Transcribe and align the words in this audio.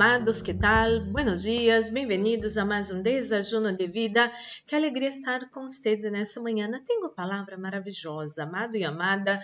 amados, 0.00 0.40
que 0.40 0.54
tal? 0.54 1.00
Buenos 1.00 1.42
dias, 1.42 1.88
bem-vindos 1.88 2.56
a 2.56 2.64
mais 2.64 2.88
um 2.92 3.02
Desajuno 3.02 3.76
de 3.76 3.88
Vida. 3.88 4.30
Que 4.64 4.76
alegria 4.76 5.08
estar 5.08 5.50
com 5.50 5.68
vocês 5.68 6.04
nessa 6.04 6.40
manhã. 6.40 6.70
Tenho 6.86 7.10
palavra 7.10 7.58
maravilhosa, 7.58 8.44
amado 8.44 8.76
e 8.76 8.84
amada. 8.84 9.40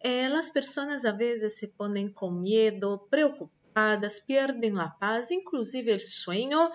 Eh, 0.00 0.26
as 0.26 0.48
pessoas 0.48 1.04
às 1.04 1.16
vezes 1.16 1.58
se 1.58 1.74
põem 1.76 2.08
com 2.08 2.30
medo, 2.30 3.04
preocupadas, 3.10 4.20
perdem 4.20 4.78
a 4.78 4.88
paz, 4.90 5.32
inclusive 5.32 5.94
o 5.94 5.98
sonho, 5.98 6.70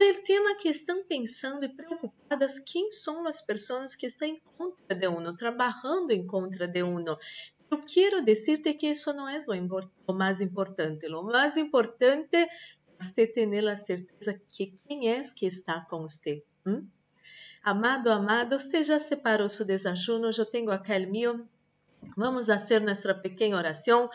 el 0.00 0.22
tema 0.22 0.54
que 0.54 0.70
estão 0.70 1.04
pensando 1.04 1.64
e 1.66 1.68
preocupadas 1.68 2.58
quem 2.58 2.90
são 2.90 3.28
as 3.28 3.42
pessoas 3.42 3.94
que 3.94 4.06
estão 4.06 4.26
em 4.26 4.40
contra 4.56 4.96
de 4.96 5.08
uno, 5.08 5.36
trabalhando 5.36 6.10
em 6.10 6.26
contra 6.26 6.66
de 6.66 6.82
uno. 6.82 7.18
Eu 7.72 7.82
quero 7.86 8.22
dizer-te 8.22 8.74
que 8.74 8.88
isso 8.88 9.14
não 9.14 9.26
é 9.26 9.38
o 10.06 10.12
mais 10.12 10.42
importante. 10.42 11.06
O 11.06 11.22
mais 11.22 11.56
importante 11.56 12.36
é 12.36 12.48
você 13.00 13.26
ter 13.26 13.66
a 13.66 13.76
certeza 13.78 14.38
que 14.50 14.78
quem 14.86 15.08
é 15.08 15.22
que 15.22 15.46
está 15.46 15.80
com 15.80 16.02
você. 16.02 16.44
Hum? 16.66 16.86
Amado, 17.64 18.10
amada, 18.10 18.58
você 18.58 18.84
já 18.84 18.98
separou 18.98 19.48
seu 19.48 19.64
desajuno? 19.64 20.30
Eu 20.36 20.44
tenho 20.44 20.70
aqui 20.70 20.92
o 20.92 21.10
meu. 21.10 21.48
Vamos 22.14 22.48
fazer 22.48 22.82
nossa 22.82 23.14
pequena 23.14 23.56
oração 23.56 24.10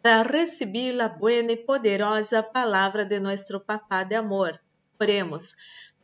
para 0.00 0.22
receber 0.22 0.98
a 0.98 1.10
boa 1.10 1.32
e 1.34 1.56
poderosa 1.58 2.42
palavra 2.42 3.04
de 3.04 3.20
nosso 3.20 3.60
Papá 3.60 4.04
de 4.04 4.14
amor. 4.14 4.58
Oremos. 4.98 5.54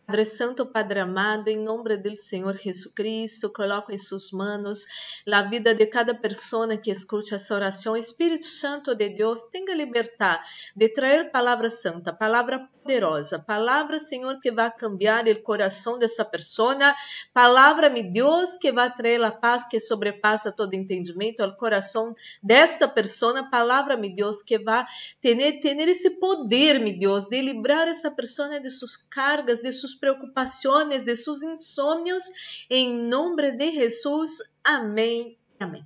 Padre 0.09 0.25
Santo, 0.25 0.65
Padre 0.65 1.01
amado, 1.01 1.49
em 1.49 1.63
nome 1.63 1.95
do 1.99 2.17
Senhor 2.17 2.57
Jesus 2.57 2.95
Cristo, 2.95 3.53
coloco 3.53 3.93
em 3.93 3.99
suas 3.99 4.31
mãos 4.31 4.87
a 5.31 5.43
vida 5.43 5.75
de 5.75 5.85
cada 5.85 6.15
pessoa 6.15 6.79
que 6.79 6.91
escute 6.91 7.35
essa 7.35 7.55
oração. 7.55 7.95
Espírito 7.95 8.47
Santo 8.47 8.95
de 8.95 9.11
Deus, 9.11 9.51
tenha 9.53 9.75
liberdade 9.75 10.43
de 10.75 10.89
trazer 10.89 11.31
palavra 11.31 11.69
santa, 11.69 12.11
palavra 12.11 12.71
poderosa, 12.83 13.39
palavra, 13.39 13.99
Senhor, 13.99 14.41
que 14.41 14.51
vai 14.51 14.75
cambiar 14.75 15.29
o 15.29 15.43
coração 15.43 15.99
dessa 15.99 16.25
pessoa, 16.25 16.95
palavra, 17.35 17.91
meu 17.91 18.11
Deus, 18.11 18.57
que 18.57 18.73
vai 18.73 18.91
trazer 18.91 19.23
a 19.23 19.31
paz 19.31 19.69
que 19.69 19.79
sobrepassa 19.79 20.51
todo 20.51 20.73
entendimento 20.73 21.43
ao 21.43 21.55
coração 21.55 22.17
desta 22.43 22.89
pessoa, 22.89 23.51
palavra, 23.51 23.95
meu 23.95 24.15
Deus, 24.15 24.41
que 24.41 24.59
vai 24.59 24.87
ter, 25.21 25.61
ter 25.61 25.77
esse 25.87 26.19
poder, 26.19 26.81
meu 26.81 26.99
Deus, 26.99 27.29
de 27.29 27.43
livrar 27.43 27.87
essa 27.87 28.11
pessoa 28.11 28.59
de 28.59 28.71
suas 28.71 28.97
cargas, 28.97 29.61
de 29.61 29.71
suas 29.71 29.98
preocupações, 29.99 31.05
de 31.05 31.17
seus 31.17 31.43
insônios, 31.43 32.67
em 32.71 33.03
nome 33.09 33.53
de 33.53 33.73
Jesus. 33.73 34.59
Amém. 34.65 35.37
Amém. 35.61 35.85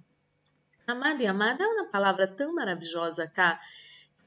Amado 0.86 1.22
e 1.22 1.26
amada, 1.26 1.64
é 1.64 1.66
uma 1.66 1.86
palavra 1.86 2.26
tão 2.26 2.54
maravilhosa 2.54 3.26
cá. 3.26 3.60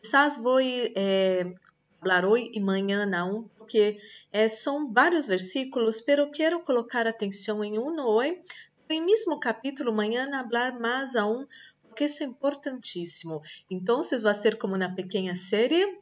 Quizás 0.01 0.37
vou 0.37 0.59
eh, 0.61 1.53
falar 1.99 2.25
hoje 2.25 2.51
e 2.53 2.59
amanhã 2.59 3.05
não, 3.05 3.49
porque 3.57 3.97
eh, 4.31 4.47
são 4.47 4.91
vários 4.91 5.27
versículos, 5.27 6.01
pero 6.01 6.31
quero 6.31 6.61
colocar 6.61 7.07
atenção 7.07 7.63
em 7.63 7.77
um 7.77 7.99
hoje, 7.99 8.41
em 8.89 9.03
mesmo 9.03 9.39
capítulo 9.39 9.91
amanhã 9.91 10.25
falar 10.27 10.79
mais 10.79 11.15
a 11.15 11.25
um, 11.25 11.45
porque 11.87 12.05
isso 12.05 12.23
é 12.23 12.25
importantíssimo. 12.25 13.41
Então, 13.69 14.03
vai 14.21 14.33
ser 14.33 14.57
como 14.57 14.75
uma 14.75 14.93
pequena 14.93 15.35
série 15.35 15.99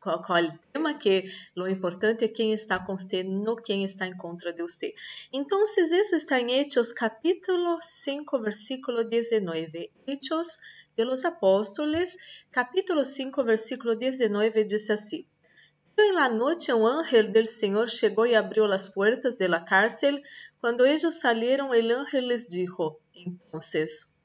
qual, 0.00 0.58
tema 0.72 0.98
que 0.98 1.30
o 1.56 1.66
importante 1.68 2.24
é 2.24 2.28
quem 2.28 2.52
está 2.52 2.78
com 2.78 2.98
você, 2.98 3.22
não 3.22 3.56
quem 3.56 3.84
está 3.84 4.06
em 4.06 4.16
contra 4.16 4.52
de 4.52 4.62
você. 4.62 4.94
Então, 5.32 5.64
isso 5.64 6.14
está 6.16 6.40
em 6.40 6.52
Hechos 6.52 6.92
capítulo 6.92 7.78
5, 7.80 8.40
versículo 8.40 9.04
19. 9.04 9.90
Hechos 10.06 10.58
de 10.96 11.04
los 11.04 11.24
Apóstoles, 11.24 12.16
capítulo 12.50 13.04
5, 13.04 13.44
versículo 13.44 13.94
19, 13.94 14.64
diz 14.64 14.90
assim. 14.90 15.24
En 15.96 16.14
la 16.14 16.28
noche 16.28 16.72
un 16.74 16.86
ángel 16.88 17.32
del 17.32 17.48
Señor 17.48 17.88
llegó 17.90 18.24
y 18.24 18.34
abrió 18.34 18.68
las 18.68 18.90
puertas 18.90 19.36
de 19.36 19.48
la 19.48 19.64
cárcel. 19.64 20.22
Cuando 20.60 20.84
ellos 20.84 21.18
salieron, 21.18 21.74
el 21.74 21.90
ángel 21.90 22.28
les 22.28 22.48
dijo, 22.48 23.00
entonces, 23.14 24.17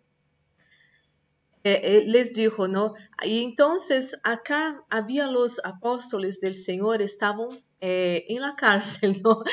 eh, 1.63 2.03
les 2.05 2.33
dijo, 2.33 2.67
¿no? 2.67 2.93
Y 3.23 3.43
entonces 3.43 4.19
acá 4.23 4.83
había 4.89 5.27
los 5.27 5.63
apóstoles 5.63 6.41
del 6.41 6.55
Señor, 6.55 7.01
estaban 7.01 7.49
eh, 7.79 8.25
en 8.29 8.41
la 8.41 8.55
cárcel, 8.55 9.21
¿no? 9.23 9.43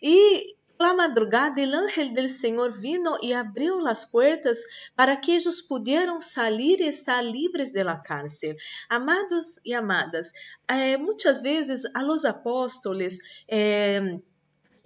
Y 0.00 0.56
la 0.78 0.94
madrugada 0.94 1.60
el 1.60 1.74
ángel 1.74 2.14
del 2.14 2.28
Señor 2.28 2.80
vino 2.80 3.18
y 3.20 3.32
abrió 3.32 3.80
las 3.80 4.10
puertas 4.10 4.66
para 4.94 5.20
que 5.20 5.34
ellos 5.34 5.62
pudieran 5.62 6.20
salir 6.20 6.80
y 6.80 6.86
estar 6.86 7.24
libres 7.24 7.72
de 7.72 7.82
la 7.82 8.02
cárcel. 8.02 8.56
Amados 8.88 9.60
y 9.64 9.72
amadas, 9.72 10.34
eh, 10.68 10.96
muchas 10.98 11.42
veces 11.42 11.90
a 11.94 12.02
los 12.02 12.24
apóstoles 12.24 13.44
eh, 13.48 14.20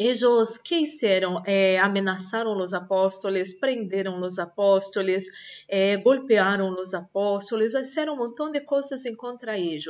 Ellos 0.03 0.59
que 0.59 0.81
hicieron? 0.81 1.45
Eh, 1.47 1.79
amenazaron 1.79 2.59
los 2.59 2.75
apóstoles, 2.75 3.55
prenderam 3.55 4.21
os 4.21 4.41
apóstoles, 4.41 5.31
eh, 5.69 5.97
golpearam 5.99 6.75
os 6.75 6.93
apóstoles, 6.93 7.73
fizeram 7.75 8.15
um 8.15 8.17
montão 8.17 8.51
de 8.51 8.63
coisas 8.63 9.07
em 9.07 9.15
contra 9.15 9.57
eles. 9.57 9.85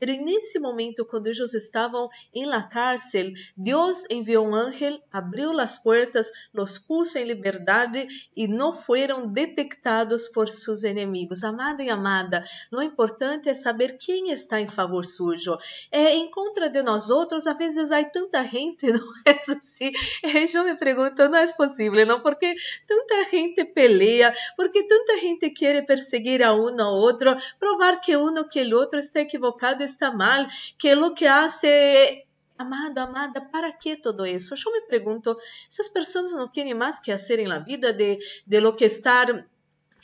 Mas 0.00 0.20
nesse 0.22 0.58
momento, 0.58 1.04
quando 1.04 1.26
eles 1.26 1.52
estavam 1.52 2.08
em 2.32 2.46
la 2.46 2.62
cárcel, 2.62 3.30
Deus 3.54 4.06
enviou 4.10 4.46
um 4.46 4.54
ángel, 4.54 4.98
abriu 5.12 5.58
as 5.60 5.76
portas, 5.82 6.32
los 6.54 6.78
puso 6.78 7.18
em 7.18 7.24
liberdade 7.24 8.08
e 8.34 8.48
não 8.48 8.72
foram 8.72 9.26
detectados 9.30 10.28
por 10.28 10.48
seus 10.48 10.82
inimigos. 10.82 11.44
Amado 11.44 11.82
e 11.82 11.90
amada, 11.90 12.42
o 12.72 12.80
importante 12.80 13.50
é 13.50 13.54
saber 13.54 13.98
quem 13.98 14.30
está 14.30 14.60
em 14.60 14.68
favor 14.68 15.04
sujo. 15.04 15.58
É, 15.92 16.14
em 16.14 16.30
contra 16.30 16.70
de 16.70 16.82
nós 16.82 17.10
outros, 17.10 17.46
às 17.46 17.58
vezes 17.58 17.92
há 17.92 18.02
tanta 18.04 18.42
gente, 18.46 18.86
não 18.90 19.12
é? 19.26 19.57
assim. 19.62 19.92
Eu 20.54 20.64
me 20.64 20.76
pergunto, 20.76 21.28
não 21.28 21.38
é 21.38 21.52
possível, 21.52 22.06
não? 22.06 22.20
Porque 22.20 22.54
tanta 22.86 23.24
gente 23.30 23.64
pelea, 23.64 24.32
porque 24.56 24.84
tanta 24.84 25.18
gente 25.18 25.50
quer 25.50 25.84
perseguir 25.84 26.42
a 26.42 26.54
um 26.54 26.76
ou 26.80 27.00
outro, 27.00 27.36
provar 27.58 28.00
que 28.00 28.16
um 28.16 28.48
que 28.48 28.62
o 28.62 28.76
outro 28.76 28.98
está 28.98 29.20
equivocado, 29.20 29.82
está 29.82 30.10
mal, 30.12 30.46
que 30.78 30.94
o 30.94 31.14
que 31.14 31.26
hace 31.26 32.24
Amada, 32.58 33.04
amada, 33.04 33.40
para 33.40 33.72
que 33.72 33.96
todo 33.96 34.26
isso? 34.26 34.52
Eu 34.52 34.72
me 34.72 34.80
pergunto, 34.88 35.38
essas 35.70 35.88
pessoas 35.88 36.32
não 36.32 36.48
têm 36.48 36.74
mais 36.74 36.98
que 36.98 37.12
fazer 37.12 37.46
na 37.46 37.60
vida 37.60 37.92
de, 37.92 38.18
de 38.44 38.58
lo 38.58 38.74
que 38.74 38.84
estar 38.84 39.46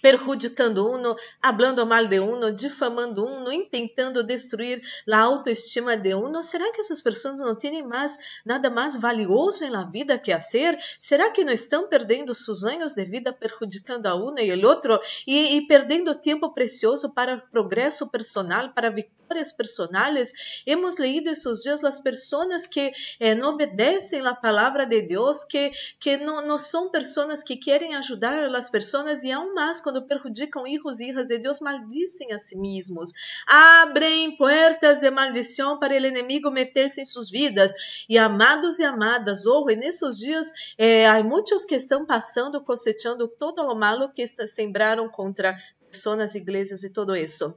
perjudicando 0.04 0.87
uno, 0.87 1.16
hablando 1.41 1.87
mal 1.87 2.06
de 2.06 2.20
uno, 2.20 2.53
difamando 2.53 3.25
uno, 3.25 3.50
intentando 3.50 4.22
destruir 4.22 4.82
a 5.10 5.19
autoestima 5.19 5.97
de 5.97 6.12
uno? 6.12 6.42
Será 6.42 6.70
que 6.72 6.82
essas 6.82 7.00
pessoas 7.00 7.38
não 7.38 7.54
têm 7.54 7.82
mais 7.82 8.19
nada 8.44 8.69
mais 8.69 9.00
valioso 9.00 9.66
na 9.70 9.84
vida 9.84 10.19
que 10.19 10.31
fazer? 10.31 10.78
Será 11.00 11.31
que 11.31 11.42
não 11.42 11.54
estão 11.54 11.88
perdendo 11.88 12.34
seus 12.34 12.65
anos 12.65 12.92
de 12.92 13.03
vida 13.06 13.32
perjudicando 13.32 14.06
a 14.06 14.15
uno 14.15 14.38
e 14.38 14.53
o 14.53 14.69
outro 14.69 15.00
e, 15.26 15.56
e 15.56 15.66
perdendo 15.66 16.15
tempo 16.15 16.53
precioso 16.53 17.15
para 17.15 17.38
progresso 17.38 18.10
personal, 18.10 18.75
para 18.75 18.91
vitórias 18.91 19.53
personais? 19.53 20.62
Hemos 20.66 20.98
leído 20.98 21.31
esses 21.31 21.62
dias 21.62 21.82
as 21.82 21.98
pessoas 21.98 22.66
que 22.66 22.92
eh, 23.19 23.34
não 23.34 23.54
obedecem 23.54 24.21
a 24.26 24.34
palavra 24.34 24.84
de 24.84 25.00
Deus, 25.00 25.44
que, 25.44 25.71
que 25.98 26.19
não, 26.19 26.47
não 26.47 26.59
são 26.59 26.91
pessoas 26.91 27.42
que 27.42 27.56
querem 27.56 27.94
ajudar 27.94 28.54
as 28.54 28.69
pessoas 28.69 29.25
e 29.25 29.32
aún 29.32 29.54
mais 29.54 29.81
quando 29.81 29.94
quando 29.94 30.09
perjudicam 30.09 30.66
hijos 30.66 30.99
e 30.99 31.10
hijas 31.10 31.28
de 31.28 31.38
Deus, 31.38 31.60
maldicem 31.60 32.32
a 32.32 32.38
si 32.38 32.59
mesmos. 32.59 33.12
Abrem 33.47 34.37
portas 34.37 34.99
de 34.99 35.09
maldição 35.09 35.78
para 35.78 35.94
o 35.94 35.97
inimigo 35.97 36.50
meter-se 36.50 37.00
em 37.00 37.05
suas 37.05 37.31
vidas. 37.31 38.04
E 38.09 38.18
amados 38.18 38.80
e 38.80 38.84
amadas, 38.84 39.47
hoje, 39.47 39.77
nesses 39.77 40.18
dias, 40.18 40.74
eh, 40.77 41.07
há 41.07 41.22
muitos 41.22 41.65
que 41.65 41.77
estão 41.77 42.04
passando, 42.04 42.60
cosechando 42.65 43.28
todo 43.28 43.63
o 43.63 43.74
malo 43.77 44.13
que 44.13 44.27
sembraram 44.27 45.09
contra 45.09 45.57
pessoas, 45.89 46.34
igrejas 46.34 46.83
e 46.83 46.92
todo 46.92 47.15
isso. 47.15 47.54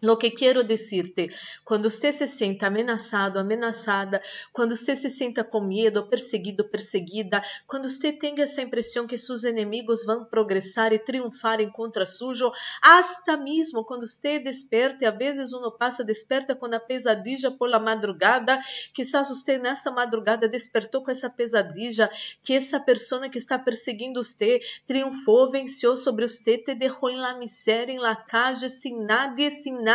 Lo 0.00 0.16
que 0.16 0.30
quero 0.30 0.62
dizer-te, 0.62 1.28
quando 1.64 1.90
você 1.90 2.12
se 2.12 2.26
senta 2.28 2.68
ameaçado, 2.68 3.36
ameaçada, 3.36 4.22
quando 4.52 4.76
você 4.76 4.94
se 4.94 5.10
senta 5.10 5.42
com 5.42 5.60
medo, 5.60 6.06
perseguido, 6.06 6.62
perseguida, 6.68 7.42
quando 7.66 7.90
você 7.90 8.12
tem 8.12 8.40
essa 8.40 8.62
impressão 8.62 9.08
que 9.08 9.18
seus 9.18 9.42
inimigos 9.42 10.04
vão 10.04 10.24
progressar 10.24 10.92
e 10.92 11.00
triunfar 11.00 11.60
em 11.60 11.68
contra 11.68 12.06
sujo, 12.06 12.52
hasta 12.80 13.36
mesmo 13.36 13.84
quando 13.84 14.06
você 14.06 14.38
desperte, 14.38 15.04
às 15.04 15.18
vezes 15.18 15.52
uno 15.52 15.72
passa 15.72 16.04
desperta 16.04 16.54
com 16.54 16.66
a 16.66 16.78
pesadilla 16.78 17.50
por 17.50 17.68
la 17.68 17.80
madrugada, 17.80 18.60
quizás 18.94 19.28
você 19.28 19.58
nessa 19.58 19.90
madrugada 19.90 20.48
despertou 20.48 21.02
com 21.02 21.10
essa 21.10 21.28
pesadilla, 21.28 22.08
que 22.44 22.54
essa 22.54 22.78
pessoa 22.78 23.28
que 23.28 23.38
está 23.38 23.58
perseguindo 23.58 24.22
você 24.22 24.60
triunfou, 24.86 25.50
venceu 25.50 25.96
sobre 25.96 26.28
você, 26.28 26.56
te 26.56 26.76
deixou 26.76 27.10
em 27.10 27.16
la 27.16 27.36
miséria, 27.36 27.92
em 27.92 27.98
la 27.98 28.14
calle, 28.14 28.70
sem 28.70 29.02
nada, 29.02 29.50
sem 29.50 29.72
nada, 29.72 29.87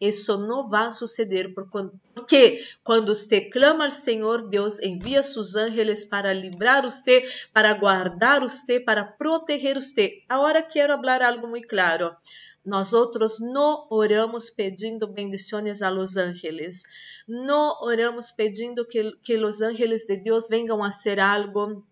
isso 0.00 0.36
não 0.38 0.68
vai 0.68 0.90
suceder, 0.90 1.54
porque 1.54 2.62
quando 2.82 3.14
você 3.14 3.40
clama 3.42 3.84
ao 3.84 3.90
Senhor, 3.90 4.48
Deus 4.48 4.80
envia 4.80 5.22
seus 5.22 5.56
ángeles 5.56 6.04
para 6.04 6.32
livrar 6.32 6.82
você, 6.82 7.24
para 7.52 7.74
guardar 7.74 8.40
você, 8.40 8.80
para 8.80 9.04
proteger 9.04 9.74
você. 9.74 10.22
Agora 10.28 10.62
quero 10.62 10.96
falar 10.96 11.22
algo 11.22 11.46
muito 11.46 11.68
claro. 11.68 12.14
nós 12.64 12.92
outros 12.92 13.40
não 13.40 13.86
oramos 13.90 14.48
pedindo 14.50 15.06
bendições 15.06 15.82
a 15.82 15.90
los 15.90 16.16
ángeles, 16.16 16.84
não 17.26 17.76
oramos 17.82 18.30
pedindo 18.30 18.86
que, 18.86 19.12
que 19.22 19.36
los 19.36 19.60
ángeles 19.60 20.06
de 20.06 20.16
Deus 20.16 20.48
venham 20.48 20.82
a 20.82 20.90
ser 20.90 21.18
algo 21.18 21.84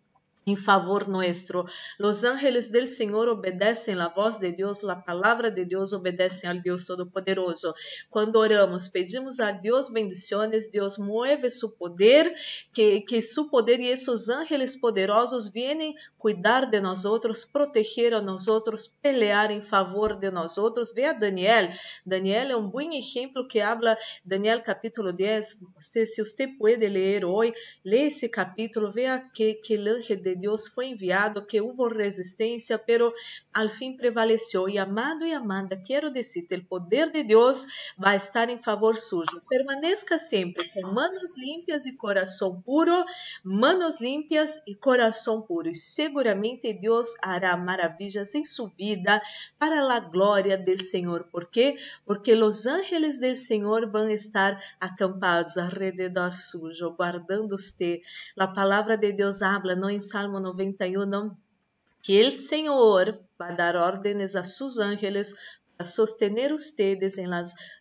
em 0.47 0.57
favor 0.57 1.09
nuestro. 1.09 1.67
Los 1.99 2.25
ángeles 2.25 2.73
del 2.73 2.89
Señor 2.89 3.29
obedecen 3.29 3.99
la 3.99 4.09
voz 4.09 4.41
de 4.41 4.53
Dios, 4.53 4.83
la 4.83 5.05
palabra 5.05 5.51
de 5.51 5.65
Dios 5.65 5.93
obedecen 5.93 6.51
al 6.51 6.63
Dios 6.63 6.87
Todopoderoso. 6.87 7.75
Cuando 8.09 8.41
oramos, 8.41 8.89
pedimos 8.89 9.41
a 9.41 9.53
Dios 9.53 9.93
bendiciones, 9.93 10.73
Dios 10.73 10.99
mueve 10.99 11.51
su 11.51 11.77
poder, 11.77 12.35
que, 12.73 13.05
que 13.05 13.23
su 13.23 13.51
poder 13.51 13.81
y 13.81 13.91
esos 13.91 14.31
ángeles 14.31 14.77
poderosos 14.79 15.53
vienen 15.53 15.95
cuidar 16.17 16.71
de 16.71 16.81
nosotros, 16.81 17.45
proteger 17.45 18.15
a 18.15 18.23
nosotros, 18.23 18.89
pelear 19.01 19.51
em 19.51 19.63
favor 19.63 20.19
de 20.19 20.31
nosotros. 20.31 20.95
Ve 20.95 21.07
a 21.07 21.13
Daniel. 21.13 21.71
Daniel 22.05 22.51
é 22.51 22.57
um 22.57 22.69
bom 22.69 22.93
exemplo 22.93 23.47
que 23.47 23.61
habla, 23.61 23.97
Daniel 24.25 24.63
capítulo 24.63 25.13
10. 25.13 25.67
Usted, 25.79 26.07
se 26.07 26.23
você 26.23 26.49
pode 26.49 26.89
ler 26.89 27.25
hoje, 27.25 27.53
lê 27.85 28.07
esse 28.07 28.29
capítulo, 28.29 28.91
veja 28.91 29.21
que, 29.35 29.55
que 29.55 29.77
o 29.77 29.97
ángel 29.97 30.23
de 30.23 30.30
Deus 30.35 30.67
foi 30.67 30.87
enviado, 30.87 31.45
que 31.45 31.61
houve 31.61 31.95
resistência, 31.95 32.79
pero 32.79 33.13
al 33.53 33.69
fim 33.69 33.97
prevaleceu. 33.97 34.69
E 34.69 34.79
amado 34.79 35.25
e 35.25 35.33
amada, 35.33 35.77
quero 35.77 36.11
dizer, 36.11 36.47
o 36.53 36.65
poder 36.65 37.11
de 37.11 37.23
Deus 37.23 37.95
vai 37.97 38.17
estar 38.17 38.49
em 38.49 38.59
favor 38.59 38.99
sujo. 38.99 39.41
Permaneça 39.49 40.19
sempre 40.19 40.69
com 40.71 40.83
manos 40.89 41.37
limpas 41.37 41.87
e 41.87 41.93
coração 41.97 42.61
puro, 42.63 43.05
manos 43.45 44.01
limpas 44.01 44.67
e 44.67 44.75
coração 44.75 45.43
puro. 45.43 45.69
E 45.69 45.77
seguramente 45.77 46.73
Deus 46.73 47.15
hará 47.23 47.57
maravilhas 47.57 48.35
em 48.35 48.45
sua 48.45 48.71
vida 48.77 49.21
para 49.59 49.81
a 49.81 50.01
glória 50.01 50.57
do 50.57 50.81
Senhor. 50.81 51.25
¿Por 51.31 51.47
quê? 51.47 51.77
Porque 52.05 52.33
os 52.35 52.67
ángeles 52.67 53.21
do 53.21 53.35
Senhor 53.35 53.91
vão 53.91 54.09
estar 54.09 54.61
acampados 54.81 55.57
alrededor 55.57 56.35
sujo, 56.35 56.91
guardando 56.91 57.57
você. 57.57 58.03
A 58.39 58.47
palavra 58.47 58.97
de 58.97 59.13
Deus 59.13 59.43
habla, 59.43 59.75
não 59.77 59.91
em 59.91 60.01
Salmo 60.21 60.39
91, 60.39 61.35
que 62.03 62.23
o 62.23 62.31
Senhor 62.31 63.19
vai 63.39 63.57
dar 63.57 63.75
ordens 63.75 64.37
a 64.37 64.45
seus 64.45 64.79
ángeles 64.79 65.35
para 65.75 65.87
sostener 65.87 66.53
ustedes 66.53 67.17
em, 67.17 67.27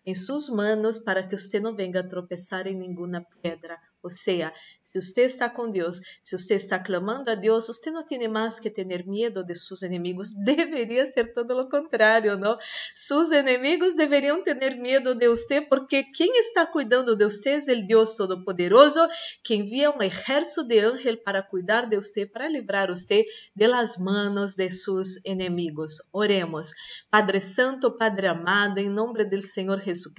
em 0.06 0.16
suas 0.16 0.48
manos 0.48 0.98
para 0.98 1.28
que 1.28 1.38
você 1.38 1.60
não 1.60 1.76
venha 1.76 2.00
a 2.00 2.08
tropeçar 2.08 2.66
em 2.66 2.76
nenhuma 2.76 3.26
pedra. 3.42 3.78
Ou 4.02 4.16
seja, 4.16 4.54
se 4.94 5.02
você 5.02 5.22
está 5.22 5.50
com 5.50 5.70
Deus, 5.70 6.00
se 6.24 6.38
você 6.38 6.56
está 6.56 6.80
clamando 6.80 7.30
a 7.30 7.36
Deus, 7.36 7.68
você 7.68 7.92
não 7.92 8.06
tem 8.06 8.28
mais 8.28 8.60
que 8.60 8.70
ter 8.70 8.86
medo 9.06 9.44
de 9.44 9.56
seus 9.56 9.82
inimigos. 9.82 10.32
Deveria 10.44 11.06
ser 11.06 11.34
todo 11.34 11.60
o 11.60 11.70
contrário, 11.70 12.38
não? 12.38 12.58
Seus 12.96 13.32
inimigos 13.32 13.96
deveriam 13.96 14.44
ter 14.44 14.76
medo 14.76 15.14
de 15.16 15.28
você, 15.28 15.62
porque 15.62 16.04
quem 16.04 16.40
está 16.40 16.66
cuidando 16.66 17.16
de 17.16 17.26
você 17.26 17.60
é 17.68 17.74
o 17.74 17.88
Deus 17.88 18.16
Todo-Poderoso, 18.16 19.00
que 19.44 19.56
envia 19.56 19.92
um 19.92 20.02
exército 20.02 20.68
de 20.68 20.80
ángel 20.80 21.18
para 21.24 21.44
cuidar 21.44 21.88
de 21.88 21.96
você, 21.96 22.26
para 22.26 22.48
livrar 22.48 22.90
você 22.90 23.26
de 23.56 23.68
las 23.68 23.98
manos 24.00 24.56
de 24.56 24.72
seus 24.72 25.24
inimigos. 25.26 25.98
Oremos. 26.12 26.72
Padre 27.10 27.40
Santo, 27.42 27.92
Padre 27.92 28.28
amado, 28.28 28.80
em 28.80 28.90
nome 28.90 29.24
do 29.26 29.42
Senhor 29.42 29.82
Jesus 29.82 30.14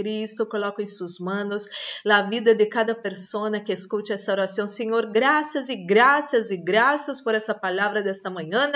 coloco 0.49 0.83
em 0.83 0.87
suas 0.87 1.19
manos 1.19 1.67
a 2.09 2.23
vida 2.23 2.55
de 2.55 2.67
cada 2.67 2.95
pessoa 2.95 3.59
que 3.61 3.73
escute 3.73 4.13
essa 4.13 4.33
oração 4.33 4.60
oração. 4.61 4.69
Senhor, 4.69 5.07
graças 5.07 5.69
e 5.69 5.77
graças 5.77 6.51
e 6.51 6.57
graças 6.57 7.21
por 7.21 7.35
essa 7.35 7.55
palavra 7.55 8.03
desta 8.03 8.31
manhã. 8.31 8.71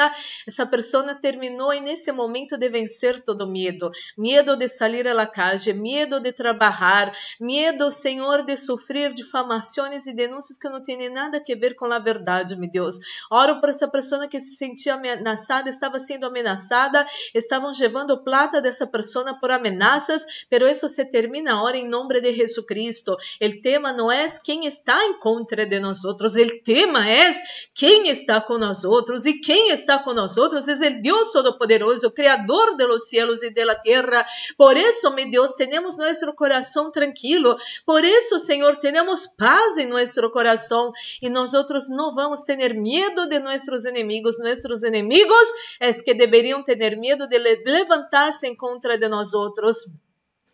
Essa 0.47 0.67
pessoa 0.67 1.15
terminou 1.15 1.73
e 1.73 1.81
nesse 1.81 2.11
momento 2.13 2.57
de 2.57 2.69
vencer 2.69 3.21
todo 3.21 3.47
medo. 3.47 3.91
Medo 4.17 4.57
de 4.57 4.69
sair 4.69 5.07
à 5.07 5.27
calle, 5.27 5.73
medo 5.73 6.21
de 6.21 6.33
trabalhar, 6.33 7.13
medo, 7.41 7.91
Senhor, 7.91 8.45
de 8.45 8.57
sofrer 8.57 9.13
difamações 9.13 10.07
e 10.07 10.15
denúncias 10.15 10.59
que 10.59 10.69
não 10.69 10.83
têm 10.83 11.09
nada 11.09 11.39
a 11.39 11.59
ver 11.59 11.75
com 11.75 11.87
a 11.87 11.99
verdade, 11.99 12.57
meu 12.57 12.71
Deus. 12.71 12.97
Oro 13.31 13.61
por 13.61 13.69
essa 13.69 13.89
pessoa 13.89 14.29
que 14.29 14.41
se 14.41 14.57
sentia 14.57 14.95
ameaçada, 14.95 15.69
estava 15.69 15.99
sendo 15.99 16.27
ameaçada, 16.27 17.05
estavam 17.35 17.71
levando 17.79 18.23
plata 18.23 18.61
dessa 18.61 18.87
pessoa 18.87 19.39
por 19.41 19.51
ameaças, 19.51 20.47
pero 20.49 20.69
isso 20.69 20.89
se 20.89 21.11
termina 21.11 21.53
agora 21.53 21.77
em 21.77 21.89
nome 21.89 22.21
de 22.21 22.33
Jesus 22.33 22.67
Cristo. 22.67 23.17
O 23.43 23.61
tema 23.63 23.93
não 23.93 24.11
é 24.11 24.27
quem 24.45 24.67
está 24.67 25.05
em 25.05 25.19
contra 25.19 25.67
de 25.67 25.74
de 25.75 25.81
nosotros. 25.81 26.37
El 26.37 26.63
tema 26.63 27.29
es 27.29 27.71
quién 27.75 28.07
está 28.07 28.45
con 28.45 28.61
nosotros 28.61 29.27
y 29.27 29.43
quién 29.43 29.73
está 29.73 30.03
con 30.03 30.17
nosotros 30.17 30.69
es 30.69 30.81
el 30.81 31.03
Dios 31.03 31.33
Todopoderoso, 31.33 32.15
Creador 32.15 32.77
de 32.77 32.87
los 32.87 33.09
cielos 33.09 33.43
y 33.45 33.51
de 33.51 33.65
la 33.65 33.81
tierra. 33.81 34.27
Por 34.57 34.79
eso, 34.79 35.13
mi 35.13 35.25
Dios, 35.27 35.57
tenemos 35.57 35.99
nuestro 35.99 36.35
corazón 36.35 36.93
tranquilo. 36.93 37.57
Por 37.85 38.05
eso, 38.05 38.39
Señor, 38.39 38.81
tenemos 38.81 39.29
paz 39.37 39.79
en 39.79 39.91
nuestro 39.91 40.31
corazón 40.31 40.93
y 41.21 41.31
nosotros 41.31 41.91
no 41.91 42.15
vamos 42.15 42.43
a 42.43 42.47
tener 42.47 42.75
miedo 42.75 43.27
de 43.27 43.41
nuestros 43.41 43.85
enemigos. 43.87 44.39
Nuestros 44.39 44.85
enemigos 44.85 45.55
es 45.81 46.03
que 46.03 46.15
deberían 46.15 46.65
tener 46.65 46.97
miedo 46.97 47.27
de 47.27 47.39
levantarse 47.65 48.47
en 48.47 48.57
contra 48.57 48.97
de 48.97 49.09
nosotros. 49.09 50.01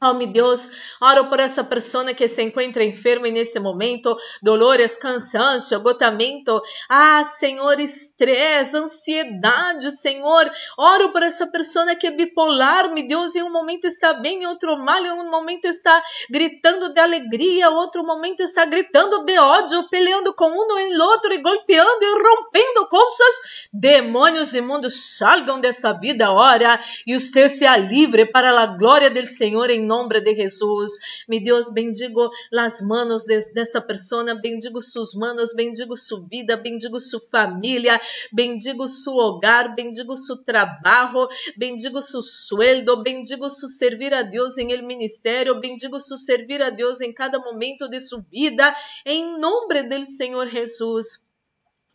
Oh, 0.02 0.14
meu 0.14 0.32
Deus, 0.32 0.96
oro 0.98 1.26
por 1.26 1.40
essa 1.40 1.62
pessoa 1.62 2.14
que 2.14 2.26
se 2.26 2.42
encontra 2.42 2.82
enferma 2.82 3.28
nesse 3.28 3.60
momento, 3.60 4.16
dolores, 4.42 4.96
cansaço, 4.96 5.74
agotamento. 5.74 6.58
Ah, 6.88 7.22
Senhor, 7.22 7.78
estresse, 7.78 8.78
ansiedade, 8.78 9.90
Senhor. 9.90 10.50
Oro 10.78 11.12
por 11.12 11.22
essa 11.22 11.48
pessoa 11.48 11.94
que 11.96 12.06
é 12.06 12.12
bipolar, 12.12 12.90
meu 12.94 13.06
Deus, 13.06 13.36
em 13.36 13.42
um 13.42 13.52
momento 13.52 13.84
está 13.84 14.14
bem, 14.14 14.42
em 14.42 14.46
outro 14.46 14.74
mal, 14.78 15.04
em 15.04 15.12
um 15.12 15.28
momento 15.28 15.66
está 15.66 16.02
gritando 16.30 16.94
de 16.94 16.98
alegria, 16.98 17.68
outro 17.68 18.02
momento 18.02 18.40
está 18.40 18.64
gritando 18.64 19.22
de 19.26 19.38
ódio, 19.38 19.86
peleando 19.90 20.32
com 20.32 20.48
um 20.48 20.78
e 20.78 20.98
outro 20.98 21.30
e 21.34 21.42
golpeando 21.42 22.02
e 22.02 22.22
rompendo 22.22 22.88
coisas. 22.88 23.68
Demônios 23.70 24.54
imundos 24.54 25.18
salgam 25.18 25.60
dessa 25.60 25.92
vida, 25.92 26.32
ora, 26.32 26.80
e 27.06 27.20
você 27.20 27.50
seja 27.50 27.76
livre 27.76 28.24
para 28.24 28.58
a 28.58 28.66
glória 28.66 29.10
do 29.10 29.26
Senhor 29.26 29.68
em 29.68 29.89
nombre 29.90 30.20
de 30.20 30.34
Jesús. 30.34 30.98
Mi 31.26 31.40
Dios, 31.40 31.74
bendigo 31.74 32.30
las 32.50 32.82
manos 32.82 33.26
de, 33.26 33.40
persona, 33.86 34.32
bendigo 34.40 34.80
sus 34.80 35.16
manos, 35.16 35.54
bendigo 35.56 35.96
su 35.96 36.26
vida, 36.26 36.56
bendigo 36.56 36.98
su 37.00 37.18
familia, 37.18 38.00
bendigo 38.30 38.86
su 38.86 39.16
hogar, 39.16 39.74
bendigo 39.76 40.16
su 40.16 40.44
trabajo, 40.44 41.28
bendigo 41.56 42.00
su 42.02 42.22
sueldo, 42.22 43.02
bendigo 43.02 43.50
su 43.50 43.66
servir 43.68 44.14
a 44.14 44.22
Dios 44.22 44.58
en 44.58 44.70
el 44.70 44.82
ministerio, 44.84 45.60
bendigo 45.60 45.98
su 46.00 46.16
servir 46.16 46.62
a 46.62 46.70
Dios 46.70 47.00
en 47.00 47.12
cada 47.12 47.38
momento 47.38 47.88
de 47.88 48.00
su 48.00 48.22
vida, 48.30 48.76
en 49.04 49.38
nombre 49.38 49.82
del 49.82 50.06
Señor 50.06 50.48
Jesús. 50.48 51.32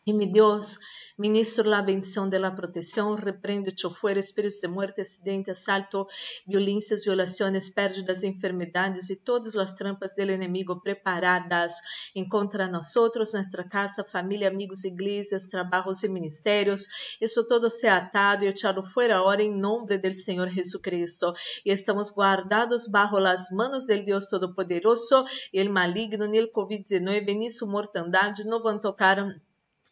Y 0.07 0.13
mi 0.13 0.27
Dios, 0.27 0.79
Ministro 1.17 1.69
la 1.69 1.81
bendición 1.81 2.29
de 2.29 2.39
la 2.39 2.57
protección, 2.57 3.17
reprende 3.17 3.73
chofer, 3.73 4.17
espíritos 4.17 4.59
de 4.59 4.67
muerte, 4.67 5.01
acidente, 5.01 5.51
asalto, 5.51 6.09
violências, 6.45 7.05
violações, 7.05 7.69
pérdidas, 7.69 8.23
enfermidades 8.23 9.09
e 9.09 9.23
todas 9.23 9.55
as 9.55 9.73
trampas 9.73 10.13
do 10.13 10.23
inimigo 10.23 10.81
preparadas 10.81 11.75
em 12.13 12.27
contra 12.27 12.67
nosotros, 12.67 13.33
nossa 13.33 13.63
casa, 13.63 14.03
família, 14.03 14.49
amigos, 14.49 14.83
igrejas, 14.83 15.45
trabalhos 15.45 16.03
e 16.03 16.09
ministérios. 16.09 16.85
Isso 17.21 17.47
todo 17.47 17.69
se 17.69 17.87
atado 17.87 18.43
e 18.43 18.49
echado 18.49 18.83
fuera 18.83 19.15
ahora 19.15 19.41
em 19.41 19.57
nome 19.57 19.97
do 19.97 20.13
Senhor 20.13 20.49
Jesucristo. 20.49 21.33
E 21.65 21.71
estamos 21.71 22.11
guardados 22.13 22.91
bajo 22.91 23.21
las 23.21 23.53
manos 23.53 23.87
del 23.87 24.03
Deus 24.03 24.27
Todo-Poderoso 24.27 25.25
el 25.53 25.69
maligno, 25.69 26.27
ni 26.27 26.37
el 26.37 26.51
COVID-19, 26.51 27.37
ni 27.37 27.49
su 27.49 27.67
mortandade 27.67 28.43
não 28.43 28.61
vão 28.61 28.77
tocar 28.77 29.17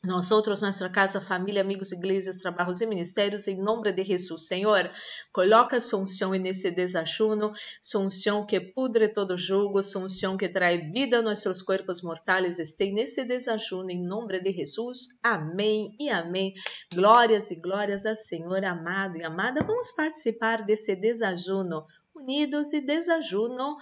nós 0.03 0.31
outros, 0.31 0.61
nossa 0.61 0.89
casa, 0.89 1.21
família, 1.21 1.61
amigos, 1.61 1.93
igrejas, 1.93 2.35
trabalhos 2.35 2.81
e 2.81 2.85
ministérios, 2.85 3.47
em 3.47 3.61
nome 3.61 3.89
de 3.89 4.03
Jesus. 4.03 4.47
Senhor, 4.47 4.91
coloca 5.31 5.77
unção 5.77 6.31
nesse 6.31 6.71
desajuno, 6.71 7.53
sua 7.81 8.01
unção 8.01 8.45
que 8.45 8.59
pudre 8.59 9.07
todo 9.07 9.37
jugo, 9.37 9.79
unção 9.79 10.35
que 10.35 10.49
traz 10.49 10.91
vida 10.91 11.19
a 11.19 11.21
nossos 11.21 11.61
corpos 11.61 12.01
mortais, 12.01 12.59
esteja 12.59 12.93
nesse 12.93 13.23
desajuno, 13.23 13.89
em 13.91 14.05
nome 14.05 14.41
de 14.41 14.51
Jesus. 14.51 15.17
Amém 15.23 15.95
e 15.97 16.09
amém. 16.09 16.53
Glórias 16.93 17.49
e 17.51 17.61
glórias 17.61 18.05
ao 18.05 18.17
Senhor 18.17 18.65
amado 18.65 19.15
e 19.15 19.23
amada. 19.23 19.63
Vamos 19.63 19.93
participar 19.93 20.65
desse 20.65 20.97
desajuno, 20.97 21.85
unidos 22.13 22.73
e 22.73 22.81
desajuno 22.81 23.77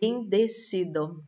bendecido. 0.00 1.22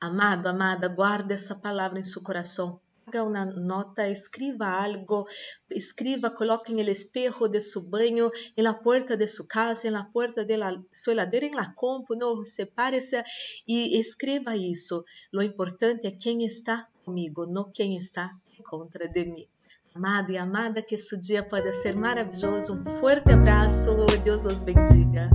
Amado, 0.00 0.48
amada, 0.48 0.88
guarde 0.88 1.34
essa 1.34 1.54
palavra 1.54 1.98
em 1.98 2.04
seu 2.04 2.22
coração. 2.22 2.80
haga 3.06 3.22
una 3.22 3.44
nota, 3.44 4.08
escriba 4.08 4.82
algo, 4.82 5.26
escriba, 5.70 6.34
coloque 6.34 6.72
en 6.72 6.78
el 6.78 6.88
espejo 6.88 7.48
de 7.48 7.60
su 7.60 7.90
baño, 7.90 8.30
en 8.56 8.64
la 8.64 8.80
puerta 8.80 9.16
de 9.16 9.28
su 9.28 9.46
casa, 9.46 9.88
en 9.88 9.94
la 9.94 10.08
puerta 10.10 10.44
de 10.44 10.56
la 10.56 10.82
su 11.02 11.10
heladera, 11.10 11.46
en 11.46 11.54
la 11.54 11.74
compu, 11.74 12.16
no, 12.16 12.46
sepárese 12.46 13.24
y 13.66 13.98
escriba 13.98 14.56
eso. 14.56 15.04
Lo 15.30 15.42
importante 15.42 16.08
es 16.08 16.18
quién 16.18 16.40
está 16.40 16.88
conmigo, 17.04 17.46
no 17.46 17.70
quién 17.72 17.92
está 17.92 18.40
contra 18.68 19.06
de 19.06 19.24
mí. 19.26 19.48
Amado 19.94 20.32
e 20.32 20.38
amada, 20.38 20.82
que 20.82 20.96
esse 20.96 21.20
dia 21.20 21.46
pode 21.46 21.72
ser 21.72 21.94
maravilhoso. 21.94 22.72
Um 22.72 22.84
forte 23.00 23.32
abraço, 23.32 23.94
Deus 24.24 24.42
nos 24.42 24.58
bendiga. 24.58 25.30